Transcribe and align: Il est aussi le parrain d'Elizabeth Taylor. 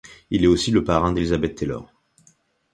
Il 0.31 0.43
est 0.43 0.47
aussi 0.47 0.71
le 0.71 0.83
parrain 0.83 1.11
d'Elizabeth 1.13 1.53
Taylor. 1.53 1.87